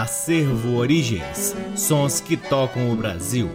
Acervo 0.00 0.76
Origens 0.76 1.54
Sons 1.76 2.20
que 2.20 2.34
tocam 2.34 2.90
o 2.90 2.96
Brasil. 2.96 3.50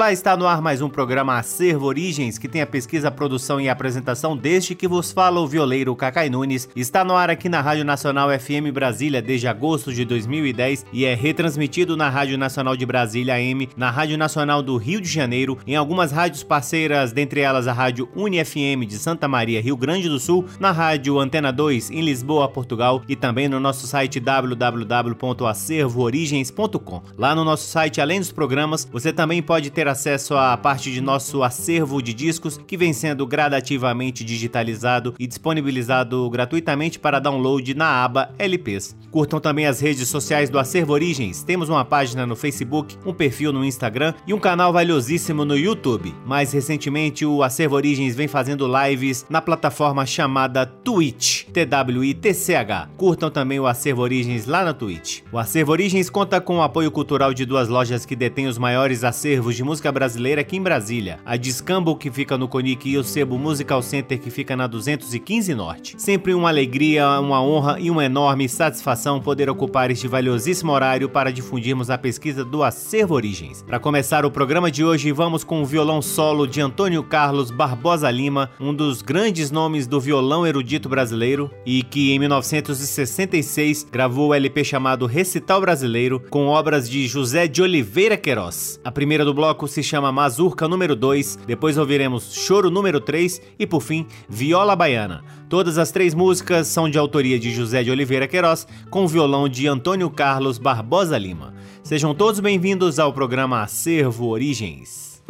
Olá, 0.00 0.14
está 0.14 0.34
no 0.34 0.46
ar 0.46 0.62
mais 0.62 0.80
um 0.80 0.88
programa 0.88 1.36
Acervo 1.36 1.84
Origens, 1.84 2.38
que 2.38 2.48
tem 2.48 2.62
a 2.62 2.66
pesquisa, 2.66 3.10
produção 3.10 3.60
e 3.60 3.68
apresentação 3.68 4.34
deste 4.34 4.74
que 4.74 4.88
vos 4.88 5.12
fala 5.12 5.40
o 5.40 5.46
violeiro 5.46 5.94
Cacai 5.94 6.30
Nunes. 6.30 6.70
Está 6.74 7.04
no 7.04 7.14
ar 7.14 7.28
aqui 7.28 7.50
na 7.50 7.60
Rádio 7.60 7.84
Nacional 7.84 8.30
FM 8.30 8.72
Brasília 8.72 9.20
desde 9.20 9.46
agosto 9.46 9.92
de 9.92 10.06
2010 10.06 10.86
e 10.90 11.04
é 11.04 11.14
retransmitido 11.14 11.98
na 11.98 12.08
Rádio 12.08 12.38
Nacional 12.38 12.78
de 12.78 12.86
Brasília 12.86 13.34
AM, 13.34 13.68
na 13.76 13.90
Rádio 13.90 14.16
Nacional 14.16 14.62
do 14.62 14.78
Rio 14.78 15.02
de 15.02 15.08
Janeiro, 15.10 15.58
em 15.66 15.76
algumas 15.76 16.12
rádios 16.12 16.42
parceiras, 16.42 17.12
dentre 17.12 17.42
elas 17.42 17.68
a 17.68 17.74
Rádio 17.74 18.08
UniFM 18.16 18.86
de 18.88 18.98
Santa 18.98 19.28
Maria, 19.28 19.60
Rio 19.60 19.76
Grande 19.76 20.08
do 20.08 20.18
Sul, 20.18 20.46
na 20.58 20.72
Rádio 20.72 21.18
Antena 21.18 21.52
2 21.52 21.90
em 21.90 22.00
Lisboa, 22.00 22.48
Portugal 22.48 23.02
e 23.06 23.14
também 23.14 23.50
no 23.50 23.60
nosso 23.60 23.86
site 23.86 24.18
www.acervoorigens.com. 24.18 27.02
Lá 27.18 27.34
no 27.34 27.44
nosso 27.44 27.68
site, 27.68 28.00
além 28.00 28.18
dos 28.18 28.32
programas, 28.32 28.88
você 28.90 29.12
também 29.12 29.42
pode 29.42 29.68
ter 29.68 29.80
ter 29.80 29.88
acesso 30.00 30.34
a 30.34 30.56
parte 30.56 30.90
de 30.90 31.00
nosso 31.02 31.42
acervo 31.42 32.00
de 32.00 32.14
discos 32.14 32.58
que 32.66 32.76
vem 32.76 32.90
sendo 32.90 33.26
gradativamente 33.26 34.24
digitalizado 34.24 35.14
e 35.18 35.26
disponibilizado 35.26 36.28
gratuitamente 36.30 36.98
para 36.98 37.18
download 37.18 37.74
na 37.74 38.02
aba 38.02 38.30
LPs. 38.38 38.96
Curtam 39.10 39.38
também 39.40 39.66
as 39.66 39.80
redes 39.80 40.08
sociais 40.08 40.48
do 40.48 40.58
Acervo 40.58 40.94
Origens. 40.94 41.42
Temos 41.42 41.68
uma 41.68 41.84
página 41.84 42.26
no 42.26 42.34
Facebook, 42.34 42.96
um 43.04 43.12
perfil 43.12 43.52
no 43.52 43.64
Instagram 43.64 44.14
e 44.26 44.32
um 44.32 44.38
canal 44.38 44.72
valiosíssimo 44.72 45.44
no 45.44 45.56
YouTube. 45.56 46.14
Mais 46.24 46.52
recentemente, 46.52 47.26
o 47.26 47.42
Acervo 47.42 47.76
Origens 47.76 48.14
vem 48.14 48.28
fazendo 48.28 48.66
lives 48.66 49.26
na 49.28 49.42
plataforma 49.42 50.06
chamada 50.06 50.64
Twitch, 50.64 51.44
T-W-I-T-C-H. 51.46 52.88
Curtam 52.96 53.30
também 53.30 53.60
o 53.60 53.66
Acervo 53.66 54.00
Origens 54.00 54.46
lá 54.46 54.64
na 54.64 54.72
Twitch. 54.72 55.20
O 55.30 55.38
Acervo 55.38 55.72
Origens 55.72 56.08
conta 56.08 56.40
com 56.40 56.56
o 56.56 56.62
apoio 56.62 56.90
cultural 56.90 57.34
de 57.34 57.44
duas 57.44 57.68
lojas 57.68 58.06
que 58.06 58.16
detêm 58.16 58.46
os 58.46 58.56
maiores 58.56 59.04
acervos 59.04 59.56
de 59.56 59.64
música 59.64 59.79
brasileira 59.88 60.40
aqui 60.40 60.56
em 60.56 60.62
Brasília. 60.62 61.20
A 61.24 61.36
Discambo, 61.36 61.94
que 61.94 62.10
fica 62.10 62.36
no 62.36 62.48
Conic, 62.48 62.90
e 62.90 62.98
o 62.98 63.04
Sebo 63.04 63.38
Musical 63.38 63.80
Center, 63.82 64.18
que 64.18 64.30
fica 64.30 64.56
na 64.56 64.66
215 64.66 65.54
Norte. 65.54 65.94
Sempre 65.96 66.34
uma 66.34 66.48
alegria, 66.48 67.08
uma 67.20 67.40
honra 67.40 67.78
e 67.78 67.88
uma 67.88 68.04
enorme 68.04 68.48
satisfação 68.48 69.20
poder 69.20 69.48
ocupar 69.48 69.92
este 69.92 70.08
valiosíssimo 70.08 70.72
horário 70.72 71.08
para 71.08 71.30
difundirmos 71.30 71.90
a 71.90 71.96
pesquisa 71.96 72.44
do 72.44 72.64
Acervo 72.64 73.14
Origens. 73.14 73.62
Para 73.62 73.78
começar 73.78 74.24
o 74.24 74.30
programa 74.30 74.70
de 74.70 74.84
hoje, 74.84 75.12
vamos 75.12 75.44
com 75.44 75.62
o 75.62 75.66
violão 75.66 76.02
solo 76.02 76.46
de 76.46 76.60
Antônio 76.60 77.02
Carlos 77.04 77.50
Barbosa 77.50 78.10
Lima, 78.10 78.50
um 78.58 78.74
dos 78.74 79.02
grandes 79.02 79.50
nomes 79.50 79.86
do 79.86 80.00
violão 80.00 80.46
erudito 80.46 80.88
brasileiro 80.88 81.50
e 81.64 81.82
que 81.82 82.12
em 82.12 82.18
1966 82.18 83.86
gravou 83.90 84.30
o 84.30 84.34
LP 84.34 84.64
chamado 84.64 85.06
Recital 85.06 85.60
Brasileiro 85.60 86.20
com 86.30 86.46
obras 86.46 86.88
de 86.88 87.06
José 87.06 87.46
de 87.46 87.62
Oliveira 87.62 88.16
Queiroz. 88.16 88.80
A 88.82 88.90
primeira 88.90 89.24
do 89.24 89.34
bloco 89.34 89.68
se 89.70 89.82
chama 89.82 90.12
Mazurca 90.12 90.68
número 90.68 90.94
2, 90.96 91.40
depois 91.46 91.78
ouviremos 91.78 92.34
Choro 92.34 92.70
número 92.70 93.00
3 93.00 93.40
e 93.58 93.66
por 93.66 93.80
fim 93.80 94.06
Viola 94.28 94.74
Baiana. 94.74 95.24
Todas 95.48 95.78
as 95.78 95.90
três 95.90 96.14
músicas 96.14 96.66
são 96.66 96.88
de 96.88 96.98
autoria 96.98 97.38
de 97.38 97.50
José 97.50 97.82
de 97.82 97.90
Oliveira 97.90 98.28
Queiroz, 98.28 98.66
com 98.90 99.06
violão 99.06 99.48
de 99.48 99.66
Antônio 99.66 100.10
Carlos 100.10 100.58
Barbosa 100.58 101.16
Lima. 101.16 101.54
Sejam 101.82 102.14
todos 102.14 102.40
bem-vindos 102.40 102.98
ao 102.98 103.12
programa 103.12 103.62
Acervo 103.62 104.28
Origens. 104.28 105.22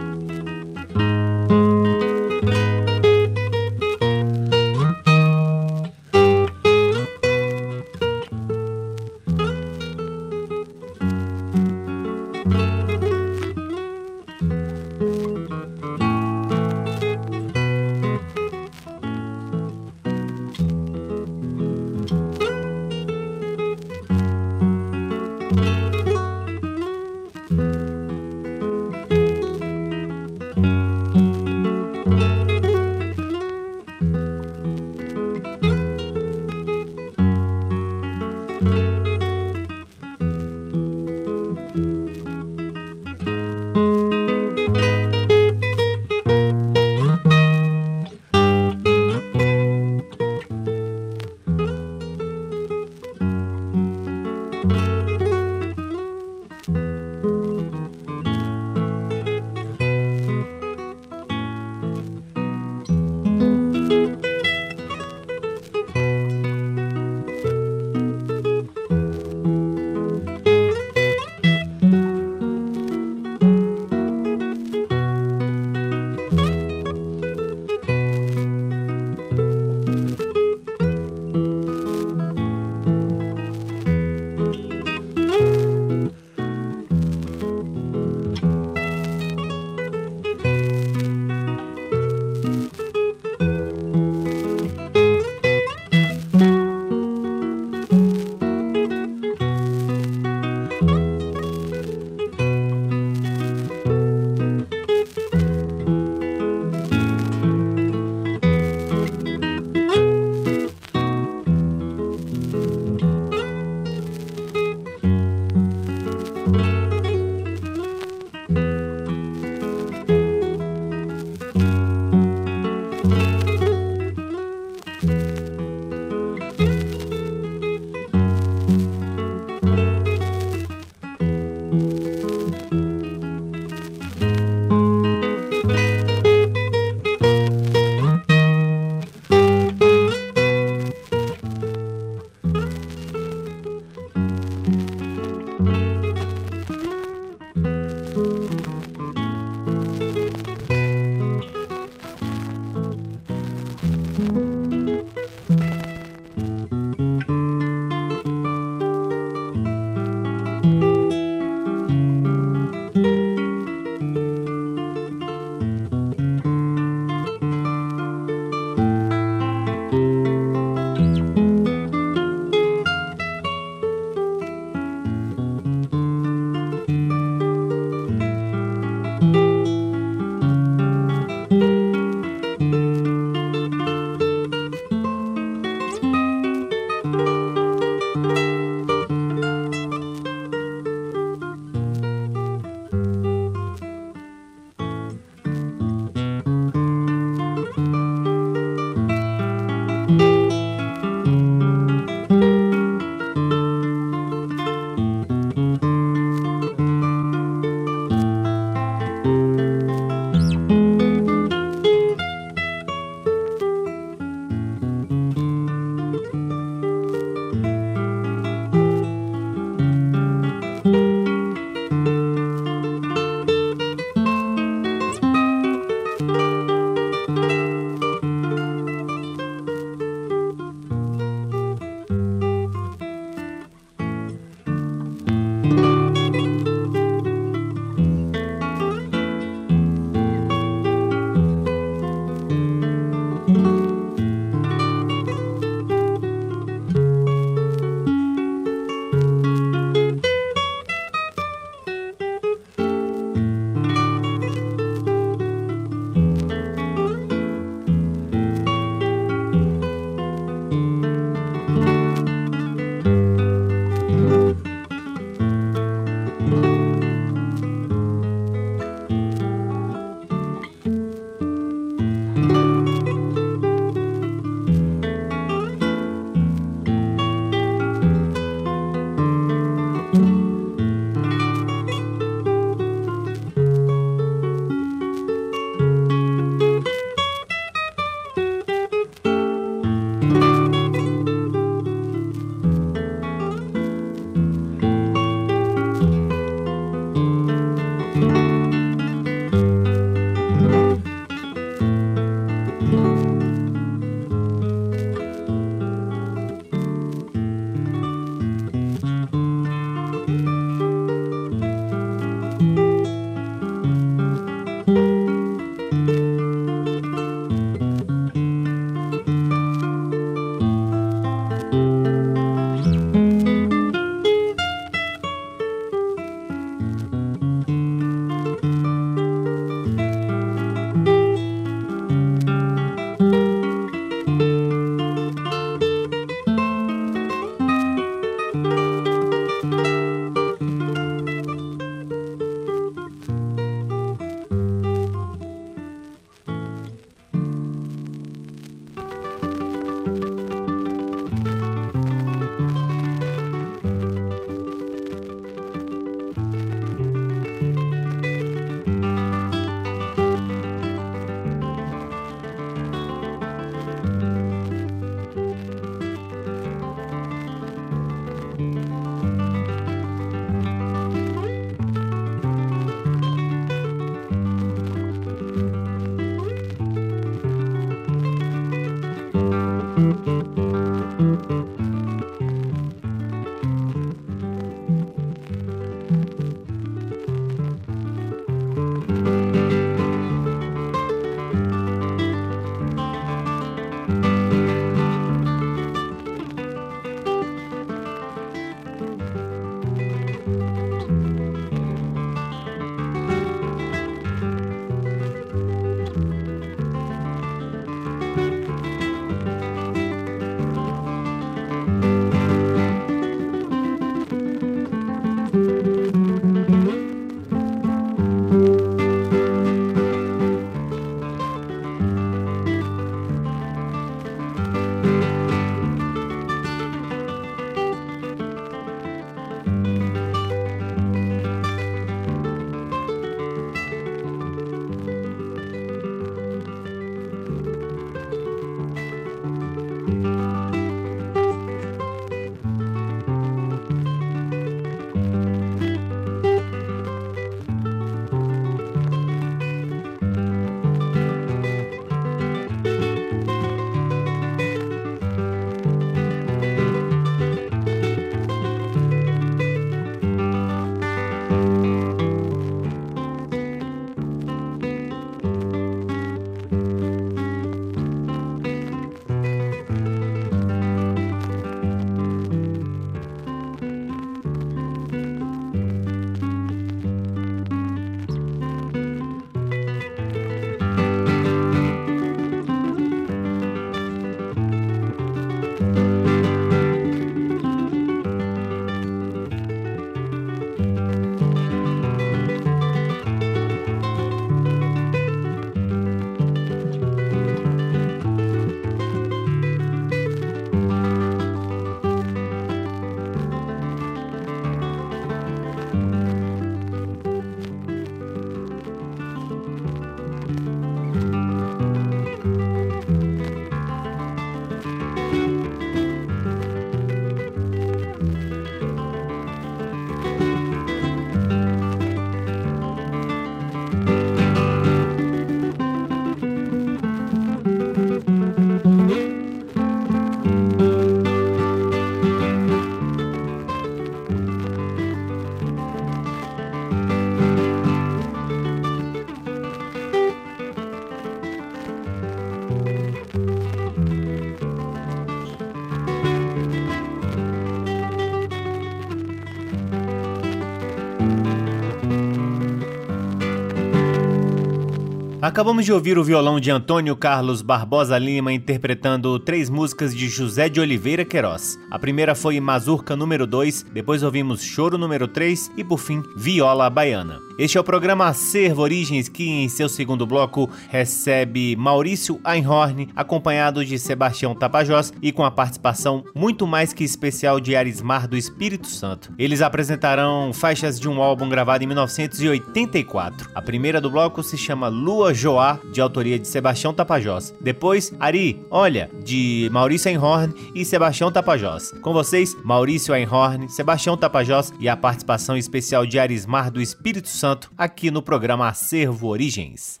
Acabamos 555.51 555.83
de 555.83 555.91
ouvir 555.91 556.17
o 556.17 556.23
violão 556.23 556.61
de 556.61 556.71
Antônio 556.71 557.13
Carlos 557.13 557.61
Barbosa 557.61 558.17
Lima 558.17 558.53
interpretando 558.53 559.37
três 559.37 559.69
músicas 559.69 560.15
de 560.15 560.29
José 560.29 560.69
de 560.69 560.79
Oliveira 560.79 561.25
Queiroz. 561.25 561.77
A 561.91 561.99
primeira 561.99 562.33
foi 562.33 562.57
Mazurca 562.61 563.17
número 563.17 563.45
2, 563.45 563.87
depois 563.91 564.23
ouvimos 564.23 564.63
Choro 564.63 564.97
número 564.97 565.27
3 565.27 565.73
e 565.75 565.83
por 565.83 565.97
fim 565.97 566.23
Viola 566.37 566.89
Baiana. 566.89 567.41
Este 567.59 567.77
é 567.77 567.81
o 567.81 567.83
programa 567.83 568.27
Acervo 568.27 568.81
Origens 568.81 569.27
que 569.27 569.47
em 569.47 569.67
seu 569.67 569.89
segundo 569.89 570.25
bloco 570.25 570.69
recebe 570.89 571.75
Maurício 571.75 572.39
Einhorn 572.45 573.09
acompanhado 573.13 573.83
de 573.85 573.99
Sebastião 573.99 574.55
Tapajós 574.55 575.13
e 575.21 575.33
com 575.33 575.43
a 575.43 575.51
participação 575.51 576.23
muito 576.33 576.65
mais 576.65 576.93
que 576.93 577.03
especial 577.03 577.59
de 577.59 577.75
Arismar 577.75 578.25
do 578.25 578.37
Espírito 578.37 578.87
Santo. 578.87 579.31
Eles 579.37 579.61
apresentarão 579.61 580.53
faixas 580.53 580.97
de 580.97 581.09
um 581.09 581.21
álbum 581.21 581.49
gravado 581.49 581.83
em 581.83 581.87
1984. 581.87 583.49
A 583.53 583.61
primeira 583.61 583.99
do 583.99 584.09
bloco 584.09 584.41
se 584.41 584.57
chama 584.57 584.87
Lua 584.87 585.33
Joá, 585.33 585.77
de 585.91 585.99
autoria 585.99 586.39
de 586.39 586.47
Sebastião 586.47 586.93
Tapajós. 586.93 587.53
Depois, 587.59 588.13
Ari, 588.17 588.65
Olha, 588.71 589.11
de 589.23 589.69
Maurício 589.73 590.09
Einhorn 590.09 590.53
e 590.73 590.85
Sebastião 590.85 591.31
Tapajós. 591.31 591.80
Com 592.01 592.11
vocês, 592.11 592.55
Maurício 592.63 593.13
Einhorn, 593.13 593.69
Sebastião 593.69 594.17
Tapajós 594.17 594.73
e 594.79 594.89
a 594.89 594.97
participação 594.97 595.55
especial 595.55 596.05
de 596.05 596.19
Arismar 596.19 596.71
do 596.71 596.81
Espírito 596.81 597.29
Santo 597.29 597.71
aqui 597.77 598.11
no 598.11 598.21
programa 598.21 598.67
Acervo 598.67 599.27
Origens. 599.27 600.00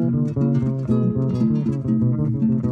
Thank 0.00 0.38
you. 2.62 2.67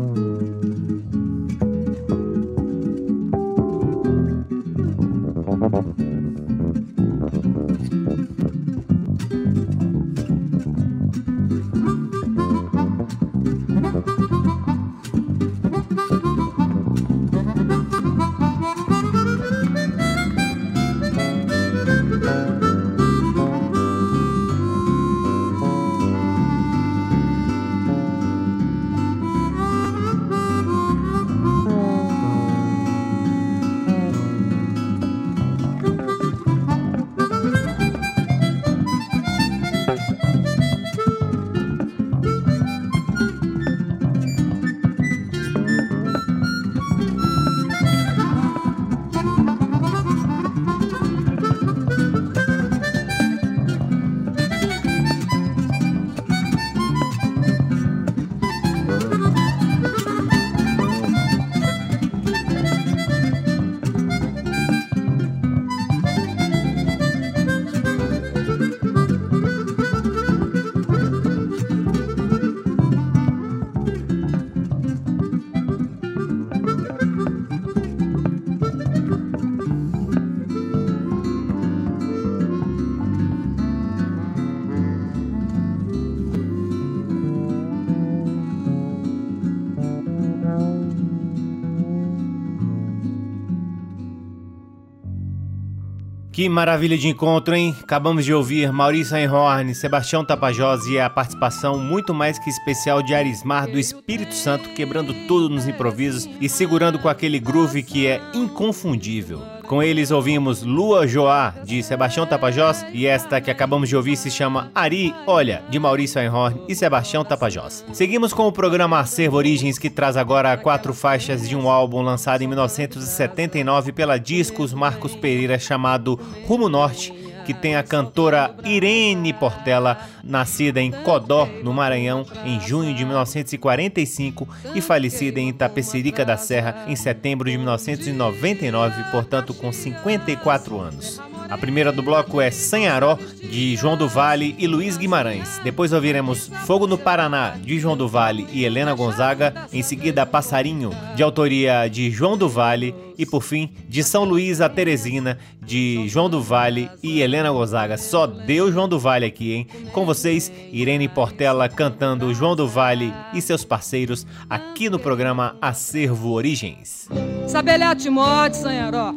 Que 96.47 96.51
maravilha 96.51 96.97
de 96.97 97.09
encontro, 97.09 97.57
hein? 97.57 97.75
Acabamos 97.83 98.25
de 98.25 98.33
ouvir 98.33 98.73
Maurício 98.73 99.17
Einhorn, 99.17 99.75
Sebastião 99.75 100.25
Tapajós 100.25 100.87
e 100.87 100.97
a 100.97 101.11
participação 101.11 101.77
muito 101.77 102.15
mais 102.15 102.39
que 102.39 102.49
especial 102.49 103.03
de 103.03 103.17
Arismar 103.17 103.69
do 103.69 103.81
Espírito 103.81 104.33
Santo, 104.33 104.69
quebrando 104.69 105.13
tudo 105.27 105.49
nos 105.49 105.67
improvisos 105.67 106.29
e 106.41 106.49
segurando 106.49 107.01
com 107.01 107.09
aquele 107.09 107.41
groove 107.41 107.83
que 107.83 108.07
é 108.07 108.21
inconfundível. 108.33 109.56
Com 109.67 109.83
eles 109.83 110.13
ouvimos 110.13 110.63
Lua 110.63 111.09
Joá, 111.09 111.53
de 111.65 111.83
Sebastião 111.83 112.25
Tapajós, 112.25 112.87
e 112.93 113.05
esta 113.05 113.41
que 113.41 113.51
acabamos 113.51 113.89
de 113.89 113.97
ouvir 113.97 114.17
se 114.17 114.31
chama 114.31 114.71
Ari 114.73 115.13
Olha, 115.27 115.65
de 115.69 115.77
Maurício 115.77 116.21
Einhorn 116.21 116.63
e 116.69 116.75
Sebastião 116.75 117.25
Tapajós. 117.25 117.85
Seguimos 117.93 118.33
com 118.33 118.47
o 118.47 118.53
programa 118.53 119.01
Acervo 119.01 119.37
Origens, 119.37 119.77
que 119.77 119.91
traz 119.91 120.17
agora 120.17 120.57
quatro 120.57 120.95
faixas 120.95 121.49
de 121.49 121.57
um 121.57 121.69
álbum 121.69 122.01
lançado 122.01 122.43
em 122.43 122.47
1979 122.47 123.93
pela 123.93 124.19
Discos 124.19 124.73
Marcos 124.73 125.17
Pereira 125.17 125.59
chamado 125.59 126.19
Rumo 126.47 126.69
Norte 126.69 127.26
que 127.47 127.55
tem 127.55 127.77
a 127.77 127.83
cantora 127.85 128.53
Irene 128.65 129.33
Portela, 129.33 129.99
nascida 130.25 130.81
em 130.81 130.91
Codó, 130.91 131.49
no 131.63 131.73
Maranhão, 131.73 132.27
em 132.45 132.61
junho 132.61 132.93
de 132.93 133.05
1945 133.05 134.49
e 134.75 134.81
falecida 134.81 135.39
em 135.39 135.49
Itapecerica 135.49 136.25
da 136.25 136.37
Serra 136.37 136.85
em 136.89 136.97
setembro 136.97 137.49
de 137.49 137.57
1999, 137.57 139.05
portanto 139.13 139.55
com 139.55 139.71
54 139.71 140.81
anos. 140.81 141.21
A 141.49 141.57
primeira 141.57 141.93
do 141.93 142.03
bloco 142.03 142.41
é 142.41 142.51
Sanharó, 142.51 143.19
de 143.41 143.77
João 143.77 143.97
do 143.97 144.09
Vale 144.09 144.55
e 144.59 144.67
Luiz 144.67 144.97
Guimarães. 144.97 145.61
Depois 145.63 145.93
ouviremos 145.93 146.51
Fogo 146.67 146.87
no 146.87 146.99
Paraná, 146.99 147.57
de 147.63 147.79
João 147.79 147.97
do 147.97 148.09
Vale 148.09 148.47
e 148.53 148.65
Helena 148.65 148.95
Gonzaga. 148.95 149.55
Em 149.73 149.83
seguida, 149.83 150.27
Passarinho, 150.27 150.91
de 151.15 151.23
autoria 151.23 151.89
de 151.89 152.11
João 152.11 152.37
do 152.37 152.49
Vale. 152.49 152.95
E 153.19 153.25
por 153.25 153.43
fim, 153.43 153.73
de 153.89 154.05
São 154.05 154.25
Luís 154.25 154.61
a 154.61 154.69
Teresina, 154.69 155.39
de 155.63 156.07
João 156.07 156.29
do 156.29 156.43
Vale 156.43 156.91
e 157.03 157.23
Helena 157.23 157.51
Gonzaga. 157.51 157.97
Só 157.97 158.27
deu 158.27 158.71
João 158.71 158.89
do 158.89 158.99
Vale 158.99 159.25
aqui, 159.25 159.55
hein? 159.55 159.67
Com 159.93 160.05
vocês, 160.05 160.53
Irene 160.71 161.09
Portela 161.09 161.67
cantando 161.69 162.35
João 162.35 162.55
do 162.55 162.69
Vale 162.69 163.15
e 163.33 163.41
seus 163.41 163.65
parceiros 163.65 164.27
aqui 164.51 164.91
no 164.91 164.99
programa 164.99 165.57
Acervo 165.63 166.33
Origens. 166.33 167.09
Sabelhate 167.47 168.11
morde, 168.11 168.59
Sanharó. 168.59 169.15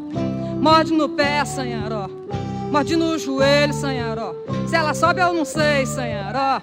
Morde 0.60 0.92
no 0.92 1.10
pé, 1.10 1.46
Sanharó. 1.46 2.10
Morde 2.72 2.96
no 2.96 3.18
joelho, 3.18 3.74
Sanharó. 3.74 4.36
Se 4.68 4.76
ela 4.76 4.94
sobe, 4.94 5.22
eu 5.22 5.34
não 5.34 5.46
sei, 5.46 5.86
Sanharó. 5.86 6.62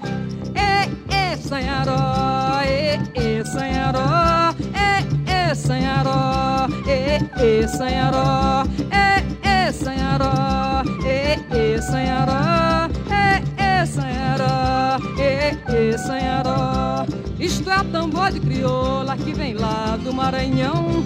E, 0.54 1.14
e, 1.14 1.36
Sanharó. 1.38 2.60
E, 2.62 2.98
e, 3.18 3.44
Sanharó. 3.44 4.54
E, 4.74 5.50
e, 5.50 5.54
Sanharó. 5.54 6.68
E, 6.86 7.42
e, 7.42 7.68
Sanharó. 7.68 8.64
E, 8.92 9.68
e, 9.68 9.72
Sanharó. 9.72 10.82
E, 11.04 11.56
e, 11.56 11.82
Sanharó. 11.82 12.95
E, 13.86 13.88
e, 13.88 13.92
Sanharó. 13.92 14.98
E, 15.16 15.72
e, 15.72 15.98
Sanharó. 15.98 17.06
Isto 17.38 17.70
é 17.70 17.84
tambor 17.84 18.32
de 18.32 18.40
crioula 18.40 19.16
que 19.16 19.32
vem 19.32 19.54
lá 19.54 19.96
do 19.96 20.12
Maranhão. 20.12 21.04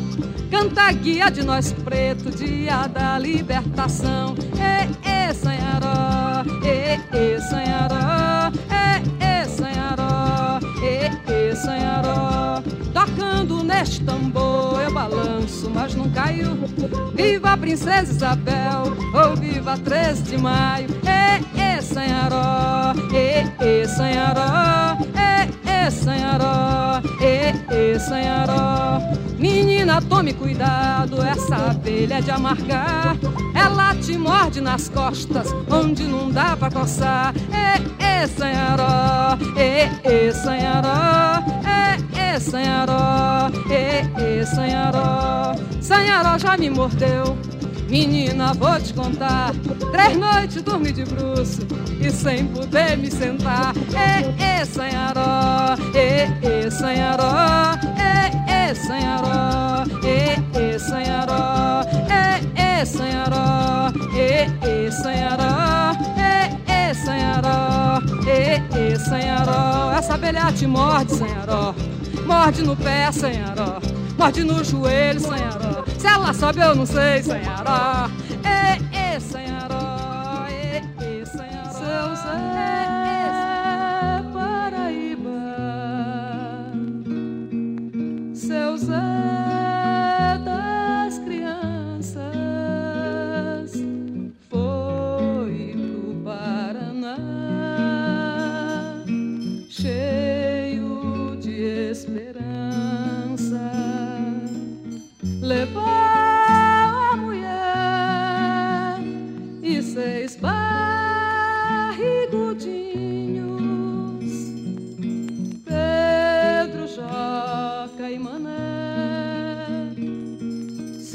Canta 0.50 0.84
a 0.84 0.92
guia 0.92 1.30
de 1.30 1.44
nós 1.44 1.72
preto, 1.72 2.30
dia 2.30 2.86
da 2.86 3.18
libertação. 3.18 4.34
E, 4.56 5.08
e, 5.08 5.34
Sanharó, 5.34 6.42
e, 6.64 7.16
e, 7.16 7.40
Sanharó, 7.42 8.50
e, 8.70 9.24
e, 9.24 9.44
Sanharó, 9.46 10.58
e, 10.82 11.30
e, 11.32 11.56
Sanharó. 11.56 12.62
Tocando 12.94 13.62
neste 13.62 14.02
tambor, 14.04 14.80
eu 14.80 14.92
balanço, 14.92 15.70
mas 15.72 15.94
não 15.94 16.10
caio. 16.10 16.58
Viva 17.14 17.52
a 17.52 17.56
Princesa 17.56 18.10
Isabel, 18.10 18.96
ou 19.12 19.36
viva 19.36 19.76
13 19.76 20.22
de 20.22 20.38
maio. 20.38 20.88
Sanharó, 21.92 22.94
e, 23.12 23.64
e, 23.64 23.88
Sanharó, 23.88 24.96
e, 25.12 25.68
e, 25.68 25.90
Sanharó, 25.90 27.03
e, 27.20 27.74
e, 27.74 27.98
Sanharó. 27.98 29.00
Menina, 29.37 30.00
tome 30.00 30.33
cuidado, 30.33 31.20
essa 31.20 31.57
abelha 31.70 32.18
é 32.18 32.20
de 32.20 32.31
amargar. 32.31 33.16
Ela 33.55 33.96
te 33.96 34.16
morde 34.16 34.61
nas 34.61 34.88
costas, 34.88 35.53
onde 35.68 36.05
não 36.05 36.31
dá 36.31 36.57
pra 36.57 36.70
coçar. 36.70 37.35
E, 37.37 38.24
e, 38.24 38.29
Sanharó, 38.29 39.37
e, 39.57 40.09
e, 40.09 40.33
Sanharó, 40.33 41.42
e, 41.66 42.37
e, 42.37 42.40
Sanharó, 42.40 43.50
e, 43.68 44.40
e, 44.40 44.46
Sanharó. 44.46 45.55
Sanharó 45.81 46.38
já 46.38 46.57
me 46.57 46.70
mordeu. 46.70 47.37
Menina, 47.90 48.55
vou 48.55 48.81
te 48.81 48.94
contar. 48.94 49.53
Três 49.90 50.16
noites 50.16 50.62
dormi 50.62 50.92
de 50.92 51.05
bruxo 51.05 51.66
e 52.00 52.09
sem 52.09 52.46
poder 52.46 52.96
me 52.96 53.11
sentar. 53.11 53.74
E, 53.76 54.62
e, 54.62 54.64
Sanharó, 54.64 55.74
e, 55.92 56.46
e, 56.46 56.70
Sanharó, 56.70 57.74
e, 57.98 58.70
e, 58.70 58.74
Sanharó, 58.76 59.85
e, 60.05 60.74
e, 60.74 60.79
Sanharó, 60.79 61.85
e, 62.14 62.61
e, 62.61 62.87
Sanharó, 62.87 63.92
e, 64.14 64.87
e, 64.87 64.92
Sanharó, 64.92 65.96
e, 66.16 66.90
e, 66.90 66.94
Sanharó, 66.94 68.03
e, 68.24 68.92
e, 68.92 68.98
Sanharó. 68.98 69.92
Essa 69.92 70.14
abelha 70.14 70.53
te 70.53 70.66
morde, 70.66 71.12
Sanharó 71.12 71.74
Morde 72.31 72.62
no 72.62 72.76
pé, 72.76 73.11
senhoró. 73.11 73.81
Morde 74.20 74.44
no 74.44 74.62
joelho, 74.62 75.18
senhoró. 75.18 75.83
Se 75.96 76.06
ela 76.06 76.35
sobe, 76.35 76.61
eu 76.61 76.74
não 76.74 76.85
sei, 76.85 77.22
senhoró. 77.22 78.11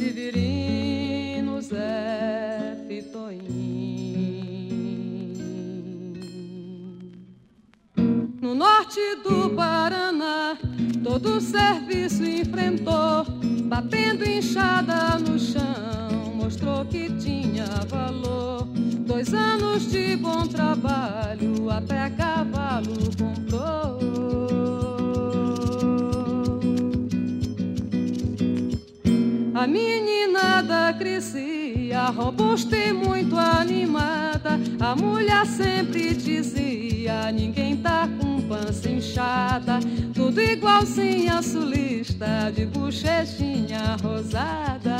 Severino, 0.05 1.59
Zé 1.59 2.77
Fitoim. 2.87 3.41
No 8.39 8.53
norte 8.53 8.99
do 9.23 9.49
Paraná, 9.55 10.59
todo 11.03 11.37
o 11.37 11.41
serviço 11.41 12.23
enfrentou, 12.23 13.25
batendo 13.63 14.23
enxada 14.29 15.17
no 15.17 15.39
chão, 15.39 16.35
mostrou 16.35 16.85
que 16.85 17.09
tinha 17.17 17.65
valor. 17.87 18.67
Dois 19.07 19.33
anos 19.33 19.89
de 19.89 20.15
bom 20.17 20.45
trabalho, 20.45 21.67
até 21.71 22.11
cavalo 22.11 22.93
comprou. 23.17 23.44
Meninada 29.75 30.93
crescia, 30.97 32.05
robusta 32.05 32.77
e 32.77 32.93
muito 32.93 33.37
animada. 33.37 34.51
A 34.79 34.95
mulher 34.95 35.45
sempre 35.45 36.13
dizia: 36.13 37.29
Ninguém 37.33 37.75
tá 37.77 38.07
com 38.17 38.41
pança 38.47 38.89
inchada. 38.89 39.79
Tudo 40.13 40.41
igualzinha 40.41 41.41
sulista, 41.41 42.51
de 42.55 42.65
bochechinha 42.65 43.97
rosada. 44.01 44.95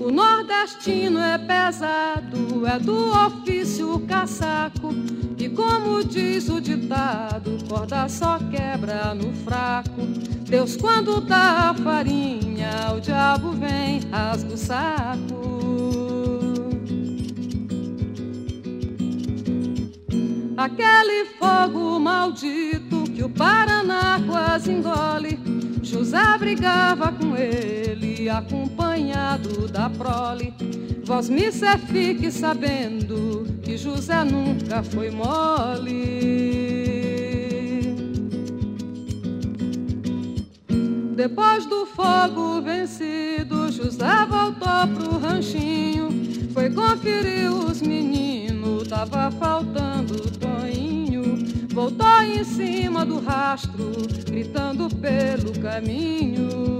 O 0.00 0.10
nordestino 0.10 1.18
é 1.18 1.36
pesado, 1.38 2.66
é 2.66 2.78
do 2.78 3.10
ofício 3.10 3.43
caçaco. 4.00 4.90
E 5.38 5.48
como 5.48 6.04
diz 6.04 6.48
o 6.48 6.60
ditado, 6.60 7.58
corda 7.68 8.08
só 8.08 8.38
quebra 8.38 9.14
no 9.14 9.32
fraco. 9.44 10.02
Deus, 10.48 10.76
quando 10.76 11.20
dá 11.20 11.74
farinha, 11.82 12.92
o 12.96 13.00
diabo 13.00 13.52
vem, 13.52 14.00
rasga 14.10 14.54
o 14.54 14.56
saco. 14.56 15.54
Aquele 20.56 21.24
fogo 21.38 21.98
maldito 21.98 23.04
que 23.14 23.22
o 23.24 23.28
Paraná 23.28 24.20
quase 24.26 24.72
engole. 24.72 25.38
José 25.84 26.38
brigava 26.38 27.12
com 27.12 27.36
ele, 27.36 28.28
acompanhado 28.30 29.68
da 29.68 29.90
prole. 29.90 30.54
Vós 31.04 31.28
me 31.28 31.52
fique 31.52 32.30
sabendo 32.30 33.46
que 33.62 33.76
José 33.76 34.24
nunca 34.24 34.82
foi 34.82 35.10
mole. 35.10 36.24
Depois 41.14 41.66
do 41.66 41.84
fogo 41.86 42.62
vencido, 42.62 43.70
José 43.70 44.26
voltou 44.26 44.88
pro 44.94 45.18
ranchinho. 45.18 46.08
Foi 46.54 46.70
conferir 46.70 47.52
os 47.52 47.82
meninos, 47.82 48.88
tava 48.88 49.30
faltando 49.32 50.30
Toinho. 50.30 51.43
Voltou 51.74 52.22
em 52.22 52.44
cima 52.44 53.04
do 53.04 53.18
rastro, 53.18 53.90
gritando 54.24 54.88
pelo 54.94 55.58
caminho. 55.60 56.73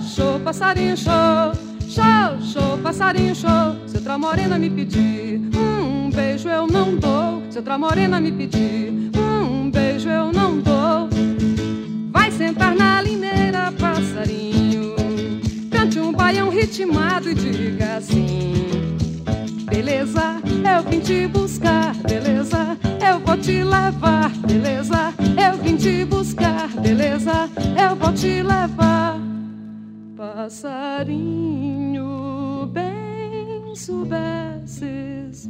Show, 0.00 0.40
passarinho, 0.40 0.96
show, 0.96 1.52
show, 1.88 2.40
show, 2.40 2.78
passarinho, 2.78 3.34
show. 3.34 3.76
Se 3.86 3.96
outra 3.96 4.16
morena 4.18 4.58
me 4.58 4.70
pedir 4.70 5.40
um 5.56 6.10
beijo, 6.10 6.48
eu 6.48 6.66
não 6.66 6.96
dou. 6.96 7.42
Se 7.50 7.58
outra 7.58 7.76
morena 7.78 8.20
me 8.20 8.32
pedir 8.32 9.10
um 9.16 9.70
beijo, 9.70 10.08
eu 10.08 10.32
não 10.32 10.58
dou 10.58 11.16
sentar 12.36 12.74
na 12.74 13.00
limeira, 13.00 13.72
passarinho. 13.72 14.94
Cante 15.70 15.98
um 15.98 16.12
baião 16.12 16.50
ritmado 16.50 17.30
e 17.30 17.34
diga 17.34 17.96
assim: 17.96 18.52
Beleza, 19.64 20.42
eu 20.44 20.90
vim 20.90 21.00
te 21.00 21.26
buscar, 21.26 21.94
beleza, 21.94 22.76
eu 23.08 23.18
vou 23.20 23.36
te 23.38 23.64
levar, 23.64 24.30
beleza, 24.46 25.14
eu 25.18 25.56
vim 25.62 25.76
te 25.76 26.04
buscar, 26.04 26.68
beleza, 26.68 27.48
eu 27.82 27.96
vou 27.96 28.12
te 28.12 28.42
levar. 28.42 29.25
Passarinho, 30.16 32.06
bem 32.72 33.76
soubesses 33.76 35.46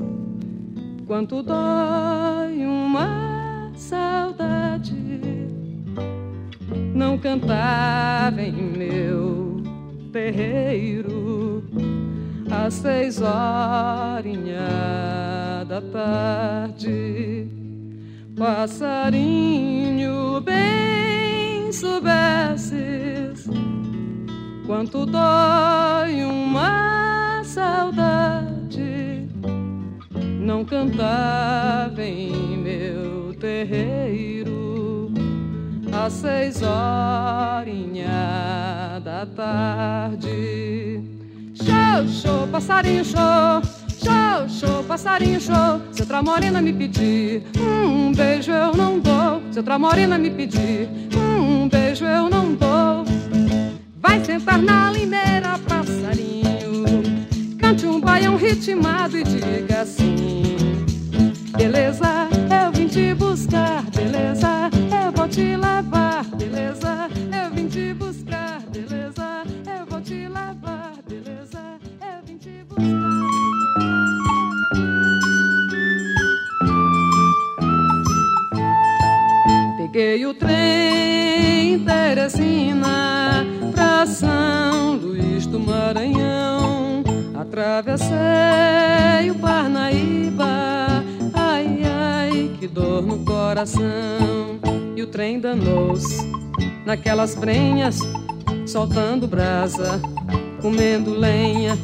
quanto 1.07 1.41
dói 1.41 2.67
uma 2.67 3.71
saudade. 3.77 5.23
Não 6.93 7.17
cantava 7.17 8.43
em 8.43 8.53
meu 8.53 9.63
terreiro 10.13 11.63
às 12.51 12.75
seis 12.75 13.21
horinhas 13.23 14.59
da 15.69 15.81
tarde. 15.93 17.47
Passarinho, 18.37 19.61
bem 20.41 21.71
soubesses 21.71 23.49
quanto 24.67 25.07
dói 25.07 26.25
uma 26.25 27.41
saudade. 27.45 29.29
Não 30.41 30.65
cantava 30.65 32.03
em 32.03 32.59
meu 32.59 33.35
terreiro 33.39 35.13
às 35.93 36.13
seis 36.13 36.61
horinhas 36.63 38.11
da 39.05 39.27
tarde. 39.35 41.01
Show, 41.55 42.09
show, 42.09 42.49
passarinho, 42.49 43.05
show. 43.05 43.63
Show, 43.99 44.49
show, 44.49 44.85
passarinho, 44.85 45.41
show. 45.41 45.81
Se 45.91 46.03
outra 46.03 46.23
morena 46.23 46.61
me 46.61 46.73
pedir 46.73 47.43
um 47.59 48.13
beijo, 48.13 48.53
eu 48.53 48.73
não 48.75 49.01
dou. 49.01 49.43
Se 49.51 49.59
outra 49.59 49.79
morena 49.79 50.19
me 50.19 50.31
pedir 50.31 50.89
um 51.17 51.69
beijo, 51.69 52.05
eu 52.05 52.29
não 52.29 52.55
dou. 52.55 53.26
Vai 54.07 54.25
sentar 54.25 54.63
na 54.63 54.93
limeira, 54.93 55.59
passarinho. 55.69 56.85
Cante 57.59 57.87
um 57.87 58.01
baião 58.01 58.37
ritmado 58.37 59.19
e 59.19 59.25
diga 59.25 59.81
assim: 59.81 60.57
Beleza, 61.57 62.29
eu 62.65 62.71
vim 62.71 62.87
te 62.87 63.13
buscar. 63.15 63.83
Beleza, 63.91 64.71
eu 65.05 65.11
vou 65.11 65.29
te 65.29 65.57
levar. 65.57 66.06
São 84.07 84.97
Luís 84.97 85.47
do 85.47 85.59
Maranhão. 85.59 87.03
Atravessei 87.35 89.31
o 89.31 89.35
Parnaíba, 89.41 91.05
ai 91.35 91.83
ai, 91.85 92.51
que 92.59 92.67
dor 92.67 93.03
no 93.03 93.19
coração. 93.25 94.59
E 94.97 95.03
o 95.03 95.07
trem 95.07 95.41
danou-se 95.41 96.25
naquelas 96.85 97.35
prenhas, 97.35 97.99
soltando 98.67 99.27
brasa, 99.27 100.01
comendo 100.63 101.11
lenha, 101.11 101.77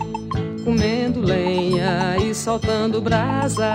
comendo 0.65 1.21
lenha 1.21 2.17
e 2.25 2.35
soltando 2.35 3.01
brasa. 3.01 3.69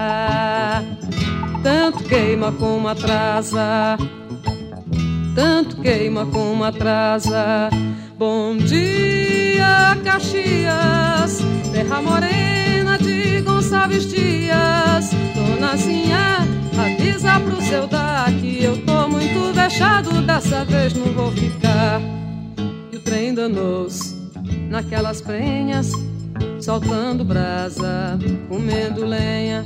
Tanto 1.62 2.03
queima 2.03 2.51
como 2.51 2.88
atrasa 2.88 3.97
tanto 5.38 5.79
queima 5.79 6.25
como 6.25 6.63
atrasa. 6.63 7.69
Bom 8.17 8.58
dia, 8.58 9.95
Caxias, 10.03 11.38
terra 11.71 12.01
morena 12.01 12.97
de 12.97 13.41
Gonçalves 13.41 14.08
Dias. 14.08 15.12
Donazinha, 15.36 16.39
avisa 16.75 17.39
pro 17.39 17.62
seu 17.62 17.86
dar 17.86 18.32
que 18.32 18.63
eu 18.63 18.84
tô 18.88 19.08
muito 19.08 19.53
vexado, 19.53 20.19
dessa 20.23 20.65
vez 20.65 20.95
não 20.95 21.13
vou 21.13 21.32
ficar. 21.32 22.01
E 22.91 22.95
o 22.95 22.99
trem 23.01 23.36
danou-se 23.36 24.15
naquelas 24.67 25.21
penhas, 25.21 25.91
soltando 26.60 27.23
brasa, 27.23 28.17
comendo 28.49 29.06
lenha, 29.06 29.63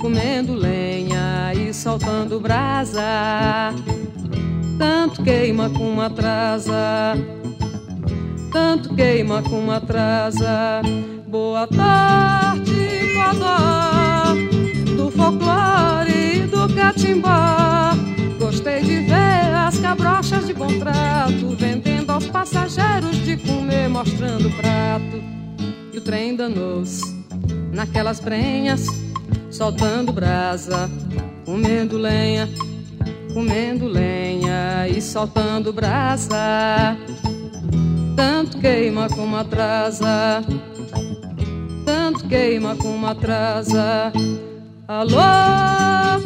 comendo 0.00 0.54
lenha 0.54 1.52
e 1.52 1.74
soltando 1.74 2.38
brasa 2.38 3.74
tanto 4.78 5.22
queima 5.22 5.70
como 5.70 6.00
atrasa, 6.00 7.14
tanto 8.54 8.94
queima 8.94 9.42
como 9.42 9.72
atrasa. 9.72 10.80
Boa 11.26 11.66
tarde, 11.66 12.72
Codó, 13.12 14.34
do 14.96 15.10
folclore 15.10 16.36
e 16.36 16.46
do 16.46 16.72
catimbó. 16.72 17.90
Gostei 18.38 18.80
de 18.82 19.00
ver 19.00 19.52
as 19.56 19.76
cabrochas 19.80 20.46
de 20.46 20.54
contrato, 20.54 21.56
vendendo 21.58 22.10
aos 22.10 22.26
passageiros 22.28 23.16
de 23.24 23.36
comer, 23.38 23.88
mostrando 23.88 24.48
prato. 24.50 25.20
E 25.92 25.98
o 25.98 26.00
trem 26.00 26.36
danou-se 26.36 27.02
naquelas 27.72 28.20
prenhas, 28.20 28.86
soltando 29.50 30.12
brasa, 30.12 30.88
comendo 31.44 31.98
lenha 31.98 32.48
comendo 33.32 33.88
lenha 33.88 34.86
e 34.88 35.02
soltando 35.02 35.72
brasa. 35.72 36.96
Tanto 38.16 38.58
queima 38.58 39.08
como 39.08 39.36
atrasa, 39.36 40.42
tanto 41.84 42.26
queima 42.28 42.76
como 42.76 43.06
atrasa. 43.06 44.12
Alô, 44.86 45.16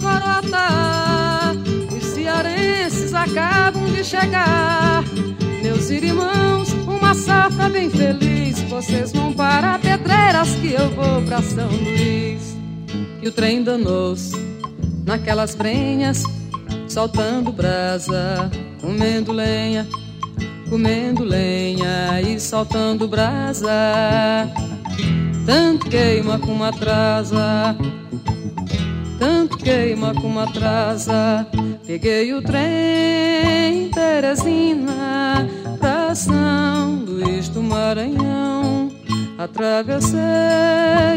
Corota, 0.01 1.55
os 1.97 2.05
cearenses 2.05 3.15
acabam 3.15 3.87
de 3.87 4.05
chegar. 4.05 5.03
Meus 5.63 5.89
irmãos, 5.91 6.73
uma 6.87 7.15
safra 7.15 7.69
bem 7.69 7.89
feliz. 7.89 8.61
Vocês 8.63 9.13
vão 9.13 9.33
para 9.33 9.79
Pedreiras 9.79 10.51
que 10.57 10.73
eu 10.73 10.91
vou 10.91 11.23
pra 11.23 11.41
São 11.41 11.69
Luís. 11.69 12.57
E 13.23 13.29
o 13.29 13.33
trem 13.33 13.63
danou-se 13.63 14.37
naquelas 15.07 15.55
brenhas 15.55 16.23
soltando 16.89 17.53
brasa, 17.53 18.51
comendo 18.81 19.33
lenha, 19.33 19.87
comendo 20.69 21.25
lenha 21.25 22.21
e 22.21 22.39
soltando 22.39 23.09
brasa. 23.09 23.71
Tanto 25.45 25.89
queima 25.89 26.39
como 26.39 26.63
atrasa, 26.65 27.75
tanto 29.19 29.57
queima 29.57 30.15
como 30.15 30.41
atrasa. 30.41 31.47
Peguei 31.87 32.35
o 32.35 32.43
trem 32.43 33.91
Teresina 33.91 35.49
pra 35.79 36.15
São 36.15 37.05
Luís 37.07 37.49
do 37.49 37.63
Maranhão. 37.63 38.93
Atravessei 39.39 40.19